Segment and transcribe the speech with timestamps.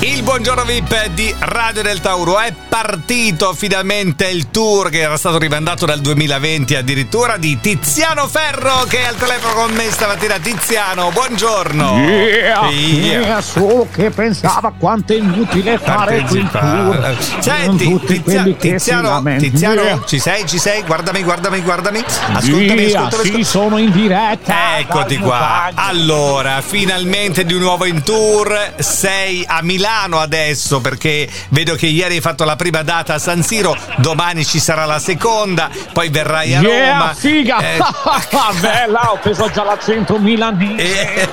[0.00, 5.38] Il buongiorno VIP di Radio del Tauro è partito finalmente il tour che era stato
[5.38, 10.38] rimandato dal 2020 addirittura di Tiziano Ferro che è al telefono con me stamattina.
[10.38, 11.98] Tiziano, buongiorno.
[11.98, 13.20] Yeah, Yeah.
[13.20, 16.98] yeah, solo che pensava quanto è inutile fare quel tour.
[17.00, 17.42] Partecipa.
[17.42, 19.22] Senti, Tizia- Tiziano.
[19.36, 20.02] Tiziano, Yeah.
[20.06, 20.46] ci sei?
[20.46, 20.82] Ci sei?
[20.82, 22.04] Guardami, guardami, guardami.
[22.06, 24.78] Ascoltami, Yeah, ascoltami, sì, sono in diretta.
[24.78, 25.70] Eccoti qua.
[25.74, 28.74] Allora, finalmente di nuovo in tour.
[28.78, 33.42] Sei a Milano adesso perché vedo che ieri hai fatto la prima data a San
[33.42, 37.14] Siro, domani ci sarà la seconda, poi verrai a Yeah, Roma.
[37.14, 37.58] figa!
[37.58, 37.78] Eh,
[38.60, 41.22] Bella, ho preso già l'accento milanese.
[41.22, 41.28] eh,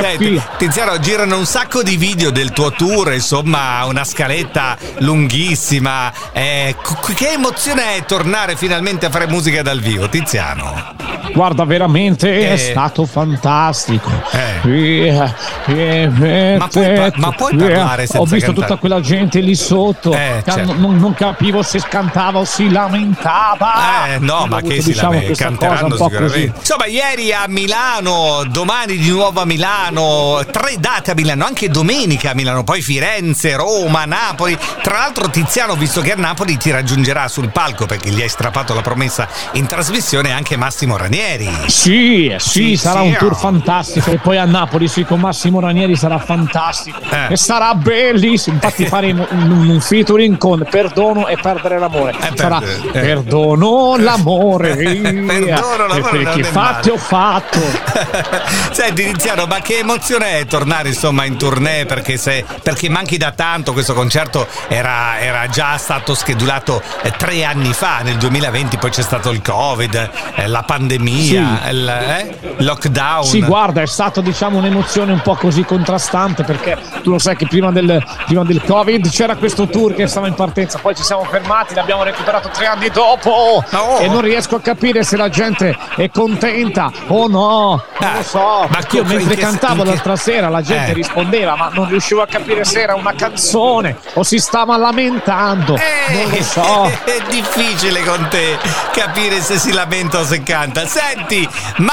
[0.00, 0.40] senti.
[0.56, 6.12] Tiziano, girano un sacco di video del tuo tour, insomma, una scaletta lunghissima.
[6.32, 6.76] Eh,
[7.14, 11.17] che emozione è tornare finalmente a fare musica dal vivo, Tiziano?
[11.38, 12.52] Guarda, veramente Eh.
[12.54, 14.10] è stato fantastico.
[14.32, 14.68] Eh.
[14.68, 15.34] Yeah,
[15.66, 18.66] yeah, Ma puoi pa- ma puoi parlare senza Ho visto cantare?
[18.66, 20.12] tutta quella gente lì sotto.
[20.14, 20.74] Eh, che certo.
[20.74, 24.08] non, non capivo se cantava o si lamentava.
[24.08, 26.46] Eh, no, ma che si diciamo, lame- canteranno cosa un po' sicuramente.
[26.48, 26.58] così.
[26.58, 32.32] Insomma, ieri a Milano, domani di nuovo a Milano, tre date a Milano, anche domenica
[32.32, 34.58] a Milano, poi Firenze, Roma, Napoli.
[34.82, 38.74] Tra l'altro Tiziano, visto che a Napoli, ti raggiungerà sul palco perché gli hai strappato
[38.74, 41.26] la promessa in trasmissione anche Massimo Ranieri.
[41.66, 43.36] Sì, eh, sì, Sì, sarà sì, un tour oh.
[43.36, 44.10] fantastico.
[44.10, 47.00] E poi a Napoli, sì, con Massimo Ranieri sarà fantastico.
[47.10, 47.32] Eh.
[47.32, 48.56] E sarà bellissimo.
[48.56, 52.14] Infatti, faremo un, un featuring con Perdono e Perdere l'amore.
[52.20, 52.90] Eh, sarà eh.
[52.90, 54.76] Perdono l'amore.
[54.76, 57.58] Perdono l'amore, perché fatti ho fatto.
[58.72, 63.32] Senti Tiziano, ma che emozione è tornare insomma in tournée perché, se- perché manchi da
[63.32, 68.90] tanto, questo concerto era, era già stato schedulato eh, tre anni fa, nel 2020, poi
[68.90, 71.34] c'è stato il Covid, eh, la pandemia, Sì.
[71.70, 73.24] il eh, lockdown.
[73.24, 77.46] Sì, guarda, è stato diciamo un'emozione un po' così contrastante perché tu lo sai che
[77.46, 81.24] prima del, prima del Covid c'era questo tour che stava in partenza, poi ci siamo
[81.24, 83.98] fermati, l'abbiamo recuperato tre anni dopo No.
[83.98, 88.22] e non riesco a capire se la gente è contenta o no, non Ah, lo
[88.22, 88.66] so.
[88.68, 90.94] ma io mentre che- cantavo che- l'altra sera la gente Eh.
[90.94, 96.12] rispondeva ma non riuscivo a capire se era una canzone o si stava lamentando, Eh,
[96.14, 96.90] non lo so.
[97.04, 98.58] È difficile con te
[98.92, 100.86] capire se si lamenta o se canta.
[100.98, 101.92] Senti, ma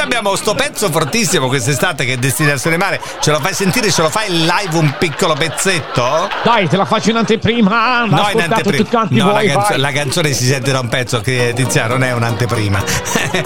[0.00, 3.00] abbiamo sto pezzo fortissimo quest'estate che è Destinazione Mare.
[3.20, 3.90] Ce lo fai sentire?
[3.90, 6.28] Ce lo fai in live un piccolo pezzetto?
[6.44, 9.06] Dai, te la faccio in anteprima, No, in anteprima.
[9.10, 9.78] No, la, voi, canzo- vai.
[9.80, 12.78] la canzone si sente da un pezzo che Tiziano non è un'anteprima.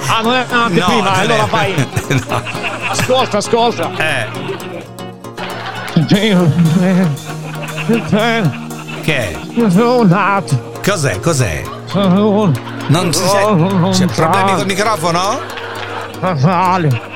[0.09, 1.89] Ah, non è un'anteprima, No, allora è- vai.
[2.29, 2.43] No.
[2.91, 3.91] Ascolta, ascolta.
[3.97, 4.27] Eh,
[9.03, 9.39] che?
[10.85, 11.21] Cos'è?
[11.21, 11.63] Cos'è?
[12.89, 13.91] Non si sente.
[13.91, 15.41] C'è problemi col microfono?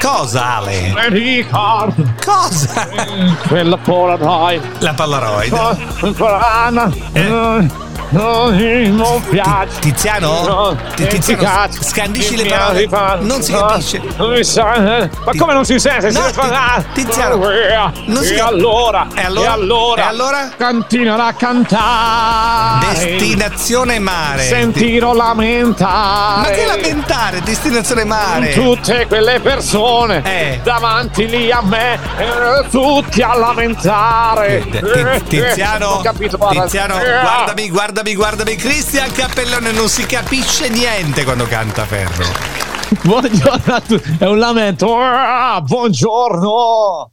[0.00, 0.94] Cosa, Ale?
[1.09, 2.88] Ricordo Cosa?
[3.49, 4.62] quella Polaroid.
[4.78, 6.12] La Polaroid.
[6.15, 7.72] Polaroid.
[8.12, 9.78] Non piace.
[9.80, 10.42] Tiziano?
[10.46, 12.44] No, Ti- Tiziano, scandisci le
[12.86, 13.22] parole.
[13.24, 14.02] Non si capisce.
[14.42, 16.10] sa- Ma come non si sente?
[16.10, 19.06] No, Ti- Tiziano, Eh, non si E allora?
[19.14, 19.48] E allora?
[19.48, 20.02] E allora?
[20.02, 20.50] E allora?
[21.36, 22.86] Cantare.
[22.92, 24.42] Destinazione mare.
[24.42, 26.40] Sentirò lamentare.
[26.48, 27.40] Ma che lamentare?
[27.42, 28.52] Destinazione mare.
[28.52, 30.60] Tutte quelle persone Eh.
[30.62, 34.64] davanti lì a me, eh, tutti a lamentare.
[34.70, 36.10] Ti- Eh, Tiziano, eh.
[36.50, 37.68] Tiziano, Eh, guardami,
[38.02, 38.56] guardami, guardami.
[38.56, 42.24] Cristian Cappellone non si capisce niente quando canta Ferro.
[43.02, 44.96] Buongiorno a tutti, è un lamento.
[44.98, 47.08] Ah, buongiorno.